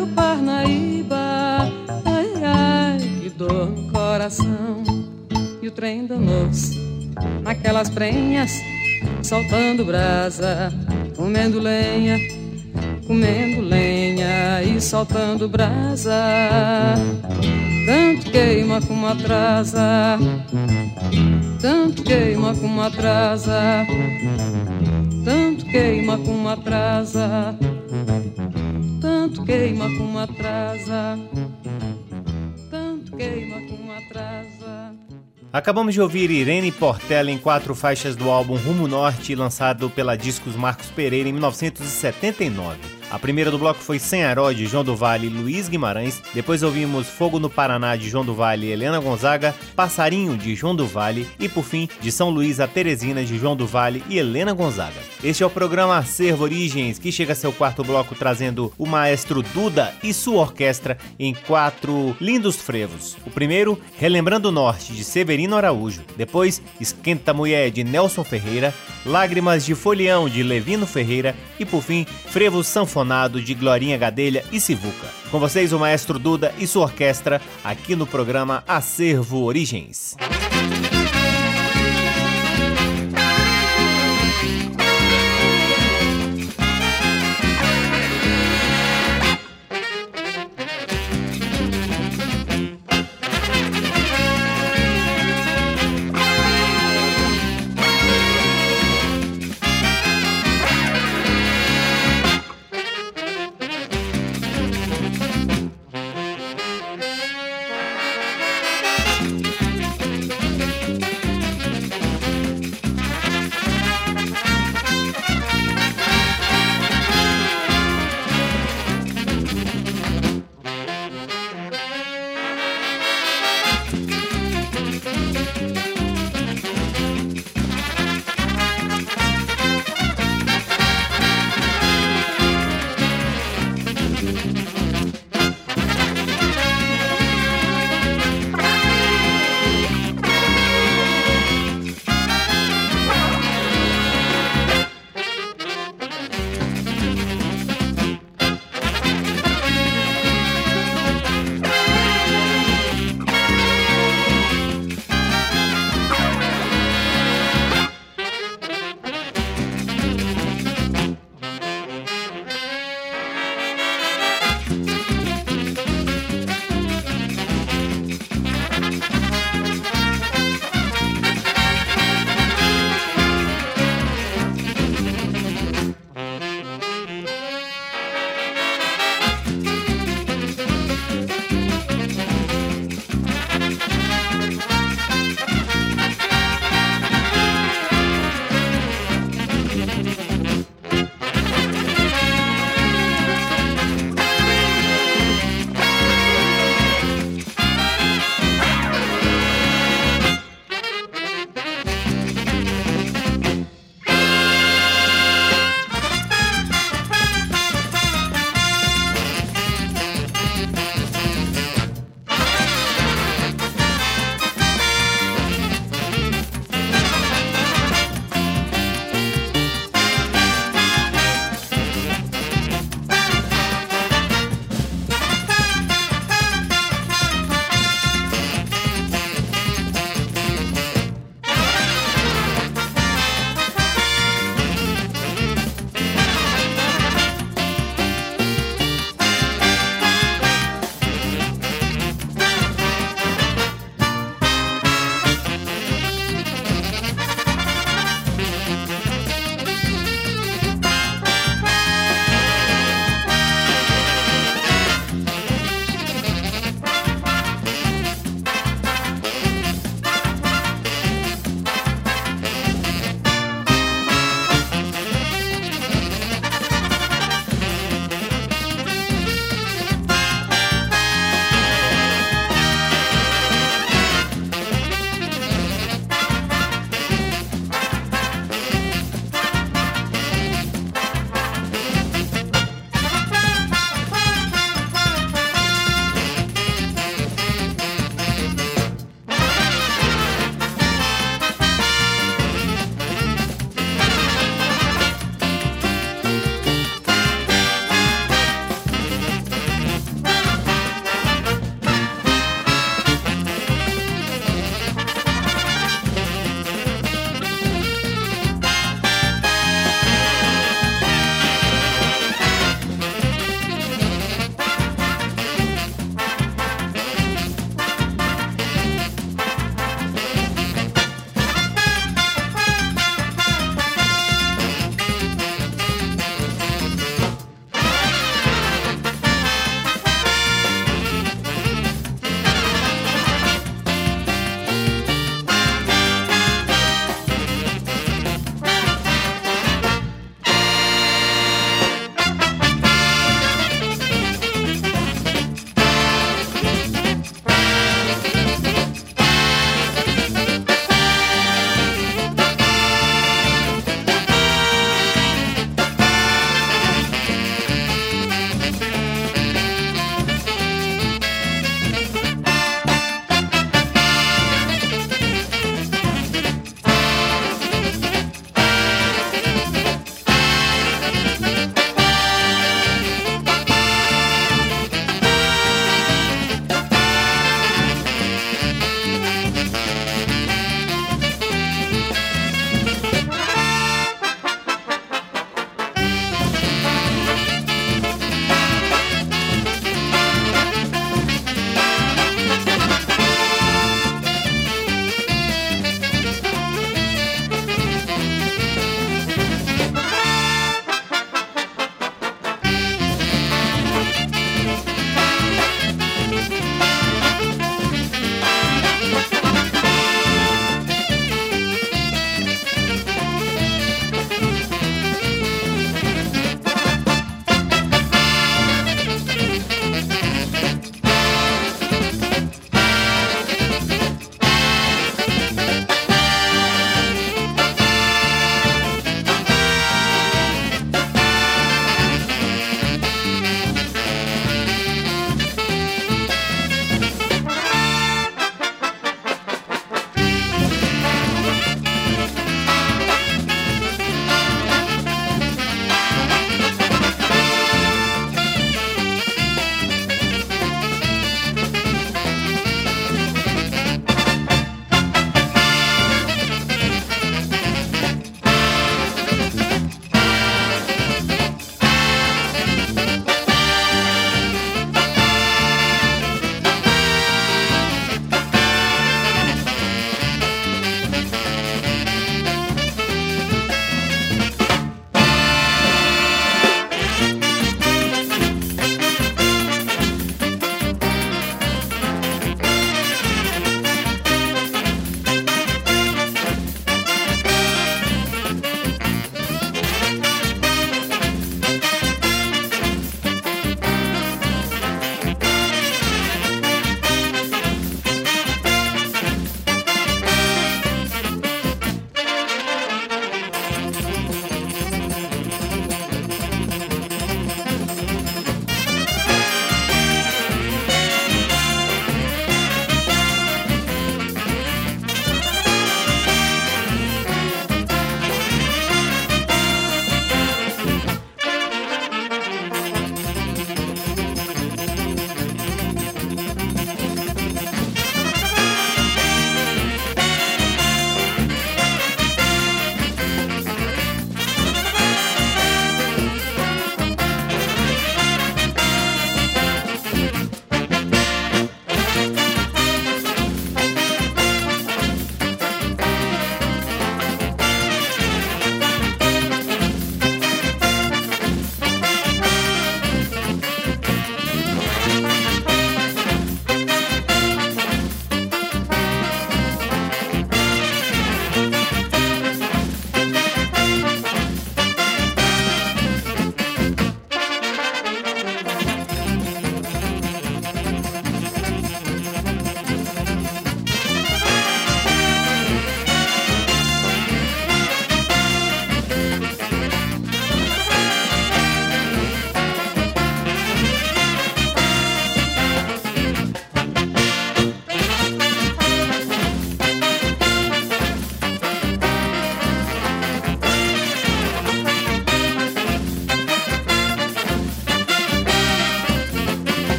o 0.00 0.06
Parnaíba, 0.14 1.66
ai 2.04 2.28
ai, 2.44 2.98
que 3.22 3.30
dor 3.30 3.70
no 3.70 3.90
coração 3.90 4.82
e 5.62 5.68
o 5.68 5.70
trem 5.70 6.06
danou-se 6.06 6.78
naquelas 7.42 7.88
prenhas, 7.88 8.52
soltando 9.24 9.84
brasa, 9.84 10.72
comendo 11.16 11.60
lenha, 11.60 12.18
comendo 13.06 13.62
lenha 13.62 14.62
e 14.62 14.80
soltando 14.80 15.48
brasa. 15.48 16.14
Tanto 17.86 18.30
queima 18.30 18.80
como 18.80 19.06
atrasa, 19.06 20.18
tanto 21.60 22.02
queima 22.02 22.54
como 22.54 22.82
atrasa, 22.82 23.86
tanto 25.24 25.64
queima 25.66 26.18
como 26.18 26.48
atrasa, 26.48 27.56
tanto 29.00 29.44
queima 29.44 29.84
como 29.98 30.18
atrasa, 30.18 31.18
tanto 32.70 33.16
queima 33.16 33.60
como 33.68 33.92
atrasa. 33.92 34.61
Acabamos 35.52 35.92
de 35.92 36.00
ouvir 36.00 36.30
Irene 36.30 36.72
Portela 36.72 37.30
em 37.30 37.36
quatro 37.36 37.74
faixas 37.74 38.16
do 38.16 38.30
álbum 38.30 38.56
Rumo 38.56 38.88
Norte, 38.88 39.34
lançado 39.34 39.90
pela 39.90 40.16
Discos 40.16 40.56
Marcos 40.56 40.90
Pereira 40.90 41.28
em 41.28 41.32
1979. 41.32 43.01
A 43.12 43.18
primeira 43.18 43.50
do 43.50 43.58
bloco 43.58 43.78
foi 43.78 43.98
Sem 43.98 44.24
Aró, 44.24 44.50
de 44.52 44.64
João 44.64 44.82
do 44.82 44.96
Vale 44.96 45.26
e 45.26 45.28
Luiz 45.28 45.68
Guimarães. 45.68 46.22
Depois 46.32 46.62
ouvimos 46.62 47.08
Fogo 47.08 47.38
no 47.38 47.50
Paraná, 47.50 47.94
de 47.94 48.08
João 48.08 48.24
do 48.24 48.34
Vale 48.34 48.68
e 48.68 48.70
Helena 48.70 48.98
Gonzaga. 49.00 49.54
Passarinho, 49.76 50.34
de 50.34 50.54
João 50.54 50.74
do 50.74 50.86
Vale. 50.86 51.28
E 51.38 51.46
por 51.46 51.62
fim, 51.62 51.86
de 52.00 52.10
São 52.10 52.30
Luís 52.30 52.58
a 52.58 52.66
Teresina, 52.66 53.22
de 53.22 53.36
João 53.36 53.54
do 53.54 53.66
Vale 53.66 54.02
e 54.08 54.16
Helena 54.16 54.54
Gonzaga. 54.54 54.98
Este 55.22 55.42
é 55.42 55.46
o 55.46 55.50
programa 55.50 55.98
Acervo 55.98 56.44
Origens, 56.44 56.98
que 56.98 57.12
chega 57.12 57.34
a 57.34 57.36
seu 57.36 57.52
quarto 57.52 57.84
bloco 57.84 58.14
trazendo 58.14 58.72
o 58.78 58.86
maestro 58.86 59.42
Duda 59.42 59.92
e 60.02 60.14
sua 60.14 60.40
orquestra 60.40 60.96
em 61.18 61.34
quatro 61.34 62.16
lindos 62.18 62.56
frevos. 62.56 63.18
O 63.26 63.30
primeiro, 63.30 63.78
Relembrando 63.98 64.48
o 64.48 64.52
Norte, 64.52 64.94
de 64.94 65.04
Severino 65.04 65.54
Araújo. 65.54 66.00
Depois, 66.16 66.62
Esquenta 66.80 67.34
Mulher, 67.34 67.70
de 67.70 67.84
Nelson 67.84 68.24
Ferreira. 68.24 68.72
Lágrimas 69.04 69.66
de 69.66 69.74
Folião, 69.74 70.28
de 70.28 70.42
Levino 70.44 70.86
Ferreira 70.86 71.34
e, 71.58 71.64
por 71.64 71.82
fim, 71.82 72.04
Frevo 72.04 72.62
Sanfonado, 73.02 73.42
de 73.42 73.54
Glorinha 73.54 73.98
Gadelha 73.98 74.44
e 74.52 74.60
Sivuca. 74.60 75.08
Com 75.30 75.40
vocês, 75.40 75.72
o 75.72 75.78
maestro 75.78 76.18
Duda 76.18 76.54
e 76.58 76.66
sua 76.66 76.84
orquestra, 76.84 77.40
aqui 77.64 77.96
no 77.96 78.06
programa 78.06 78.62
Acervo 78.66 79.42
Origens. 79.42 80.16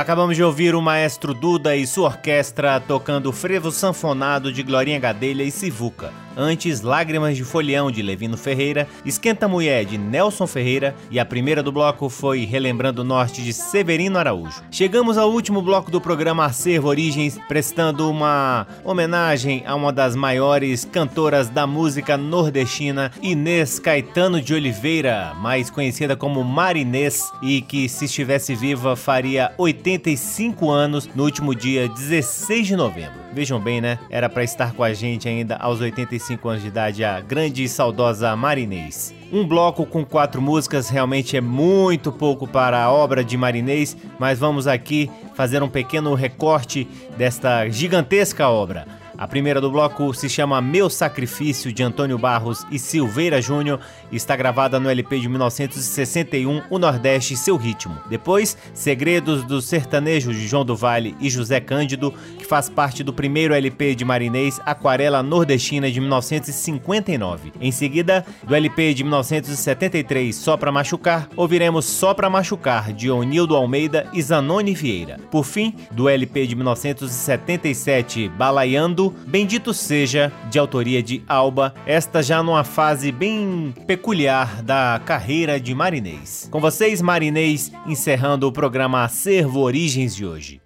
Acabamos 0.00 0.34
de 0.34 0.42
ouvir 0.42 0.74
o 0.74 0.80
maestro 0.80 1.34
Duda 1.34 1.76
e 1.76 1.86
sua 1.86 2.08
orquestra 2.08 2.80
tocando 2.80 3.30
frevo 3.32 3.70
sanfonado 3.70 4.50
de 4.50 4.62
Glorinha 4.62 4.98
Gadelha 4.98 5.42
e 5.42 5.50
Sivuca. 5.50 6.10
Antes, 6.36 6.80
Lágrimas 6.80 7.36
de 7.36 7.44
Folião 7.44 7.90
de 7.90 8.02
Levino 8.02 8.36
Ferreira, 8.36 8.86
Esquenta 9.04 9.48
Mulher 9.48 9.84
de 9.84 9.98
Nelson 9.98 10.46
Ferreira 10.46 10.94
e 11.10 11.18
a 11.18 11.24
primeira 11.24 11.62
do 11.62 11.72
bloco 11.72 12.08
foi 12.08 12.44
Relembrando 12.44 13.02
o 13.02 13.04
Norte 13.04 13.42
de 13.42 13.52
Severino 13.52 14.18
Araújo. 14.18 14.62
Chegamos 14.70 15.18
ao 15.18 15.30
último 15.30 15.60
bloco 15.60 15.90
do 15.90 16.00
programa 16.00 16.44
Acervo 16.44 16.88
Origens, 16.88 17.38
prestando 17.48 18.08
uma 18.08 18.66
homenagem 18.84 19.64
a 19.66 19.74
uma 19.74 19.92
das 19.92 20.14
maiores 20.14 20.84
cantoras 20.84 21.48
da 21.48 21.66
música 21.66 22.16
nordestina, 22.16 23.10
Inês 23.20 23.78
Caetano 23.78 24.40
de 24.40 24.54
Oliveira, 24.54 25.34
mais 25.38 25.68
conhecida 25.68 26.16
como 26.16 26.44
Marinês, 26.44 27.30
e 27.42 27.60
que 27.60 27.88
se 27.88 28.04
estivesse 28.04 28.54
viva 28.54 28.94
faria 28.94 29.52
85 29.58 30.70
anos 30.70 31.08
no 31.14 31.24
último 31.24 31.54
dia 31.54 31.88
16 31.88 32.66
de 32.68 32.76
novembro. 32.76 33.18
Vejam 33.32 33.60
bem, 33.60 33.80
né? 33.80 33.98
Era 34.10 34.28
para 34.28 34.42
estar 34.42 34.72
com 34.72 34.82
a 34.82 34.92
gente 34.92 35.28
ainda 35.28 35.56
aos 35.56 35.80
85 35.80 36.19
anos 36.44 36.62
de 36.62 36.68
idade 36.68 37.04
a 37.04 37.20
grande 37.20 37.64
e 37.64 37.68
saudosa 37.68 38.36
Marinês. 38.36 39.14
Um 39.32 39.46
bloco 39.46 39.86
com 39.86 40.04
quatro 40.04 40.42
músicas 40.42 40.88
realmente 40.88 41.36
é 41.36 41.40
muito 41.40 42.12
pouco 42.12 42.46
para 42.46 42.82
a 42.82 42.92
obra 42.92 43.24
de 43.24 43.36
Marinês, 43.36 43.96
mas 44.18 44.38
vamos 44.38 44.66
aqui 44.66 45.10
fazer 45.34 45.62
um 45.62 45.68
pequeno 45.68 46.14
recorte 46.14 46.86
desta 47.16 47.68
gigantesca 47.68 48.48
obra. 48.48 48.99
A 49.20 49.28
primeira 49.28 49.60
do 49.60 49.70
bloco 49.70 50.14
se 50.14 50.30
chama 50.30 50.62
Meu 50.62 50.88
Sacrifício, 50.88 51.70
de 51.70 51.82
Antônio 51.82 52.16
Barros 52.16 52.66
e 52.70 52.78
Silveira 52.78 53.42
Júnior, 53.42 53.78
e 54.10 54.16
está 54.16 54.34
gravada 54.34 54.80
no 54.80 54.88
LP 54.88 55.20
de 55.20 55.28
1961, 55.28 56.62
O 56.70 56.78
Nordeste 56.78 57.34
e 57.34 57.36
Seu 57.36 57.58
Ritmo. 57.58 57.98
Depois, 58.08 58.56
Segredos 58.72 59.44
do 59.44 59.60
Sertanejo, 59.60 60.32
de 60.32 60.48
João 60.48 60.64
do 60.64 60.74
Vale 60.74 61.14
e 61.20 61.28
José 61.28 61.60
Cândido, 61.60 62.14
que 62.38 62.46
faz 62.46 62.70
parte 62.70 63.04
do 63.04 63.12
primeiro 63.12 63.52
LP 63.52 63.94
de 63.94 64.06
Marinês, 64.06 64.58
Aquarela 64.64 65.22
Nordestina, 65.22 65.90
de 65.90 66.00
1959. 66.00 67.52
Em 67.60 67.70
seguida, 67.70 68.24
do 68.42 68.54
LP 68.54 68.94
de 68.94 69.04
1973, 69.04 70.34
Só 70.34 70.56
Pra 70.56 70.72
Machucar, 70.72 71.28
ouviremos 71.36 71.84
Só 71.84 72.14
Pra 72.14 72.30
Machucar, 72.30 72.90
de 72.90 73.10
Onildo 73.10 73.54
Almeida 73.54 74.08
e 74.14 74.22
Zanoni 74.22 74.72
Vieira. 74.72 75.18
Por 75.30 75.44
fim, 75.44 75.74
do 75.90 76.08
LP 76.08 76.46
de 76.46 76.56
1977, 76.56 78.30
Balaiando, 78.30 79.09
Bendito 79.26 79.72
Seja, 79.72 80.32
de 80.50 80.58
autoria 80.58 81.02
de 81.02 81.22
Alba, 81.28 81.74
esta 81.86 82.22
já 82.22 82.42
numa 82.42 82.64
fase 82.64 83.12
bem 83.12 83.74
peculiar 83.86 84.62
da 84.62 85.00
carreira 85.04 85.60
de 85.60 85.74
Marinês. 85.74 86.48
Com 86.50 86.60
vocês, 86.60 87.00
Marinês, 87.00 87.72
encerrando 87.86 88.46
o 88.46 88.52
programa 88.52 89.04
Acervo 89.04 89.60
Origens 89.60 90.14
de 90.14 90.26
hoje. 90.26 90.60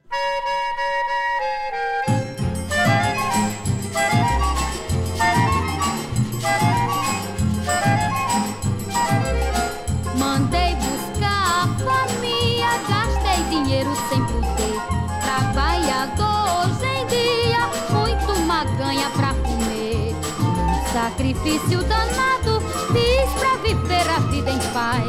Sacrifício 21.44 21.84
danado 21.84 22.62
fiz 22.90 23.30
pra 23.38 23.56
viver 23.58 24.10
a 24.10 24.18
vida 24.30 24.50
em 24.50 24.58
paz. 24.72 25.04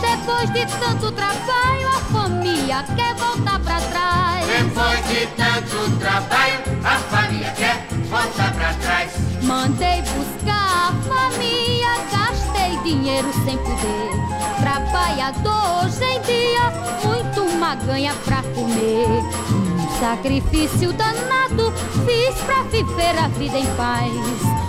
Depois 0.00 0.52
de 0.52 0.64
tanto 0.78 1.10
trabalho, 1.10 1.88
a 1.88 2.00
família 2.12 2.84
quer 2.94 3.14
voltar 3.16 3.58
pra 3.58 3.80
trás. 3.80 4.46
Depois 4.46 5.08
de 5.08 5.26
tanto 5.34 5.98
trabalho, 5.98 6.60
a 6.84 6.96
família 7.10 7.50
quer 7.50 7.84
voltar 8.08 8.54
pra 8.54 8.74
trás. 8.74 9.12
Mandei 9.42 10.02
buscar 10.02 10.88
a 10.88 10.94
família, 11.08 11.96
gastei 12.12 12.78
dinheiro 12.84 13.32
sem 13.44 13.58
poder. 13.58 14.12
Trabalhador 14.60 15.84
hoje 15.84 16.04
em 16.04 16.20
dia, 16.22 16.70
muito 17.04 17.58
maganha 17.58 18.14
pra 18.24 18.42
comer. 18.54 19.08
Um 19.50 19.98
sacrifício 19.98 20.92
danado 20.92 21.72
fiz 22.06 22.36
pra 22.44 22.62
viver 22.64 23.18
a 23.18 23.26
vida 23.28 23.58
em 23.58 23.66
paz. 23.74 24.65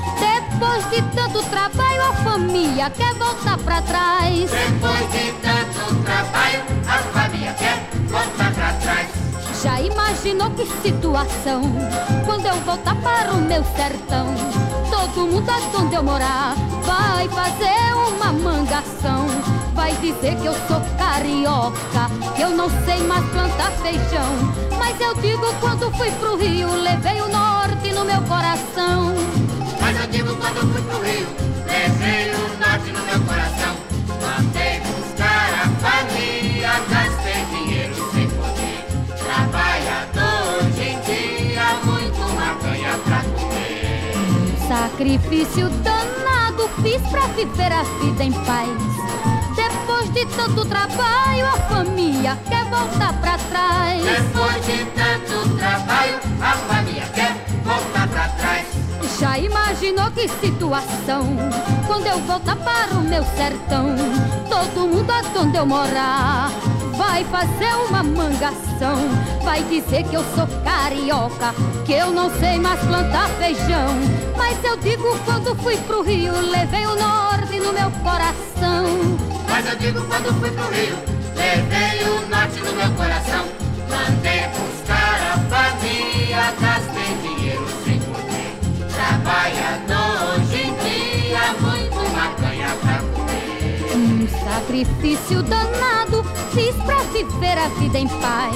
Depois 0.59 0.89
de 0.89 1.03
tanto 1.15 1.43
trabalho, 1.51 2.01
a 2.01 2.13
família 2.23 2.89
quer 2.89 3.13
voltar 3.13 3.59
pra 3.59 3.79
trás. 3.83 4.49
Depois 4.49 5.11
de 5.11 5.31
tanto 5.33 6.03
trabalho, 6.03 6.63
a 6.87 6.97
família 7.13 7.53
quer 7.53 7.87
voltar 8.07 8.51
pra 8.55 8.73
trás. 8.73 9.07
Já 9.61 9.79
imaginou 9.79 10.49
que 10.49 10.65
situação? 10.81 11.61
Quando 12.25 12.47
eu 12.47 12.55
voltar 12.61 12.95
para 12.95 13.33
o 13.33 13.41
meu 13.41 13.63
sertão, 13.75 14.33
todo 14.89 15.27
mundo 15.27 15.47
onde 15.75 15.93
eu 15.93 16.01
morar 16.01 16.55
vai 16.83 17.29
fazer 17.29 17.93
uma 18.07 18.33
mangação. 18.33 19.27
Vai 19.75 19.91
dizer 19.97 20.37
que 20.37 20.47
eu 20.47 20.55
sou 20.67 20.81
carioca, 20.97 22.09
que 22.35 22.41
eu 22.41 22.49
não 22.49 22.67
sei 22.83 23.03
mais 23.03 23.23
plantar 23.29 23.69
feijão. 23.83 24.33
Mas 24.79 24.99
eu 24.99 25.13
digo 25.21 25.53
quando 25.59 25.95
fui 25.95 26.09
pro 26.13 26.35
Rio, 26.35 26.73
levei 26.81 27.21
o 27.21 27.27
norte 27.27 27.91
no 27.91 28.03
meu 28.03 28.23
coração. 28.23 29.46
Mas 29.87 30.01
eu 30.01 30.07
digo 30.07 30.35
quando 30.35 30.73
fui 30.73 30.81
pro 30.81 31.01
Rio, 31.01 31.27
levei 31.65 32.29
o 32.33 32.59
norte 32.59 32.91
no 32.91 33.05
meu 33.05 33.21
coração. 33.21 33.73
Mandei 34.21 34.81
buscar 34.81 35.49
a 35.63 35.69
família, 35.79 36.71
gastei 36.89 37.45
dinheiro 37.45 37.95
sem 38.11 38.27
poder. 38.31 38.83
Trabalhador 39.17 40.65
hoje 40.65 40.89
em 40.89 40.99
dia, 40.99 41.63
muito 41.85 42.19
maconha 42.35 42.97
pra 43.05 43.23
comer. 43.31 44.67
Sacrifício 44.67 45.69
danado 45.69 46.69
fiz 46.83 47.01
pra 47.09 47.21
viver 47.27 47.71
a 47.71 47.83
vida 47.83 48.25
em 48.25 48.33
paz. 48.33 48.67
Depois 49.55 50.11
de 50.11 50.25
tanto 50.35 50.65
trabalho, 50.65 51.47
a 51.47 51.57
família 51.69 52.37
quer 52.49 52.65
voltar 52.65 53.13
pra 53.21 53.37
trás. 53.37 54.03
Depois 54.03 54.65
de 54.65 54.83
tanto 54.83 55.55
trabalho, 55.55 56.19
a 56.41 56.51
família 56.51 57.05
quer 57.15 57.37
voltar. 57.63 57.96
Já 59.19 59.39
imaginou 59.39 60.11
que 60.11 60.27
situação? 60.27 61.25
Quando 61.87 62.05
eu 62.05 62.19
voltar 62.19 62.55
para 62.57 62.93
o 62.93 63.01
meu 63.01 63.23
sertão, 63.35 63.95
todo 64.47 64.87
mundo 64.87 65.11
onde 65.39 65.57
eu 65.57 65.65
morar 65.65 66.51
vai 66.95 67.23
fazer 67.25 67.73
uma 67.87 68.03
mangação. 68.03 68.97
Vai 69.43 69.63
dizer 69.63 70.03
que 70.03 70.15
eu 70.15 70.23
sou 70.35 70.47
carioca, 70.63 71.53
que 71.85 71.93
eu 71.93 72.11
não 72.11 72.29
sei 72.39 72.59
mais 72.59 72.79
plantar 72.81 73.27
feijão. 73.39 73.87
Mas 74.37 74.63
eu 74.63 74.77
digo 74.77 75.17
quando 75.25 75.55
fui 75.63 75.77
pro 75.77 76.03
Rio, 76.03 76.33
levei 76.51 76.85
o 76.85 76.95
norte 76.95 77.59
no 77.59 77.73
meu 77.73 77.89
coração. 78.03 79.17
Mas 79.49 79.67
eu 79.67 79.75
digo 79.77 80.01
quando 80.05 80.39
fui 80.39 80.51
pro 80.51 80.69
Rio, 80.69 80.95
levei 81.35 82.03
o 82.07 82.29
norte 82.29 82.59
no 82.59 82.73
meu 82.73 82.91
coração. 82.91 83.45
Mandei 83.89 84.47
buscar 84.49 85.33
a 85.33 85.37
família, 85.49 86.53
poder. 86.59 86.86
Trabalhador 89.27 90.39
hoje 90.39 90.55
em 90.55 90.73
dia, 90.75 91.53
muito 91.59 91.99
maconha 92.15 92.69
pra 92.81 92.97
comer. 93.13 93.93
Um 93.93 94.25
sacrifício 94.25 95.43
danado 95.43 96.23
fiz 96.53 96.73
pra 96.85 96.95
viver 97.11 97.57
a 97.57 97.67
vida 97.77 97.99
em 97.99 98.07
paz. 98.07 98.55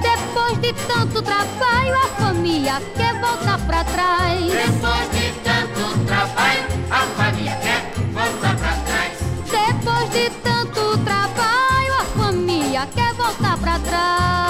Depois 0.00 0.58
de 0.62 0.72
tanto 0.86 1.20
trabalho, 1.20 1.94
a 2.02 2.08
família 2.18 2.80
quer 2.96 3.20
voltar 3.20 3.58
pra 3.66 3.84
trás. 3.84 4.40
Depois 4.40 5.10
de 5.10 5.32
tanto 5.42 5.98
trabalho, 6.06 6.64
a 6.90 7.00
família 7.22 7.56
quer 7.56 7.92
voltar 8.14 8.56
pra 8.56 8.72
trás. 8.72 9.18
Depois 9.50 10.10
de 10.12 10.30
tanto 10.40 10.96
trabalho, 11.04 11.94
a 12.00 12.04
família 12.18 12.88
quer 12.94 13.12
voltar 13.12 13.58
pra 13.58 13.78
trás. 13.80 14.49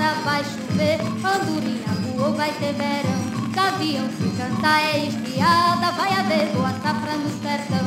Fulora, 0.00 0.14
vai 0.24 0.42
chover, 0.44 0.98
andorinha 1.22 1.92
voou, 2.00 2.32
vai 2.32 2.50
ter 2.52 2.72
verão. 2.72 3.20
Gavião 3.52 4.08
se 4.08 4.30
canta 4.34 4.80
é 4.80 5.06
espiada, 5.06 5.92
vai 5.92 6.12
haver 6.12 6.46
boa 6.54 6.70
safra 6.82 7.16
no 7.18 7.28
sertão. 7.42 7.86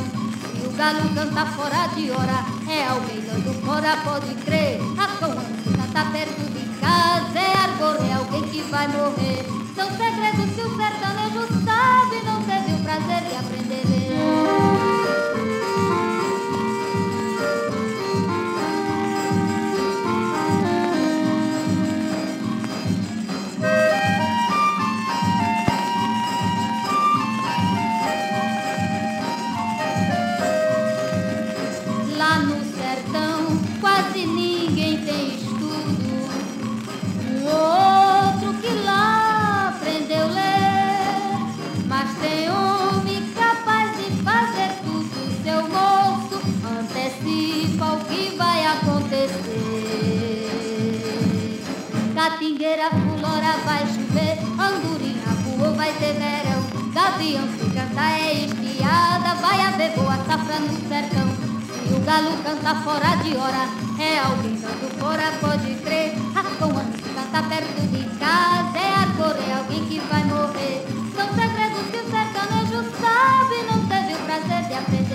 E 0.54 0.66
o 0.66 0.70
galo 0.76 1.08
canta 1.12 1.44
fora 1.46 1.88
de 1.88 2.12
hora, 2.12 2.44
é 2.68 2.86
alguém 2.86 3.20
dando 3.20 3.60
fora, 3.64 3.96
pode 4.04 4.32
crer. 4.44 4.80
A 4.96 5.08
cão 5.18 5.34
canta 5.34 6.10
perto 6.12 6.52
de 6.52 6.80
casa, 6.80 7.38
é 7.38 7.56
argor, 7.56 7.96
é 8.08 8.12
alguém 8.12 8.42
que 8.42 8.62
vai 8.70 8.86
morrer. 8.86 9.44
São 9.74 9.90
segredos 9.90 10.54
que 10.54 10.60
o 10.60 10.76
sertanejo 10.76 11.48
sabe, 11.64 12.22
não 12.24 12.42
teve 12.44 12.74
o 12.74 12.84
prazer 12.84 13.28
de 13.28 13.34
aprender. 13.34 14.63
Vai 59.44 59.60
haver 59.60 59.90
boa 59.90 60.16
safra 60.24 60.58
no 60.58 60.88
sertão. 60.88 61.28
Se 61.86 61.92
o 61.92 62.00
galo 62.00 62.32
canta 62.42 62.74
fora 62.76 63.16
de 63.22 63.36
hora, 63.36 63.68
é 64.00 64.18
alguém 64.18 64.56
dando 64.56 64.88
fora, 64.98 65.32
pode 65.38 65.74
crer. 65.84 66.14
A 66.34 66.42
coan 66.58 66.86
se 66.96 67.02
canta 67.14 67.42
perto 67.50 67.80
de 67.92 68.04
casa, 68.18 68.78
é 68.78 68.88
arcor, 69.04 69.36
é 69.46 69.52
alguém 69.52 69.84
que 69.84 70.00
vai 70.00 70.24
morrer. 70.24 70.86
São 71.14 71.28
segredos 71.34 71.84
que 71.90 71.98
o 71.98 72.10
sertanejo 72.10 72.80
sabe, 73.02 73.56
não 73.70 73.86
teve 73.86 74.14
o 74.14 74.24
prazer 74.24 74.62
de 74.66 74.74
aprender. 74.74 75.14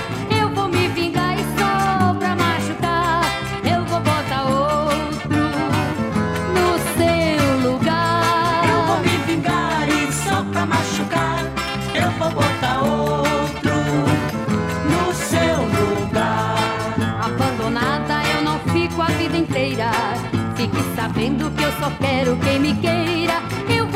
sobre 21.11 21.27
o 21.27 21.49
dorso 21.49 21.79
da 21.79 21.87
esperança 21.87 22.35
caminhei 22.45 23.25
e 23.67 23.91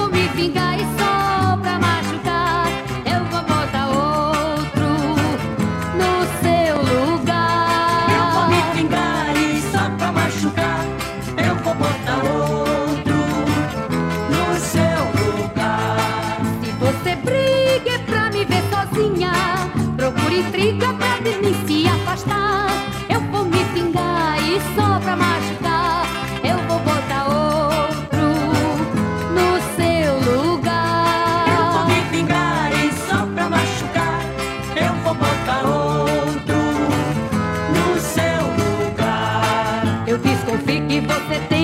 na 41.01 41.01
garganta 41.01 41.55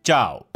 tchau! 0.02 0.46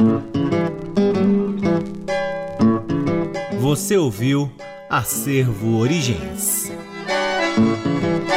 Você 3.60 3.96
ouviu 3.96 4.52
Acervo 4.90 5.78
Origens. 5.78 6.70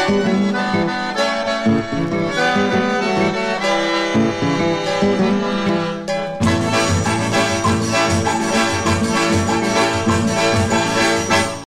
Thank 0.08 0.50
you. 0.50 0.55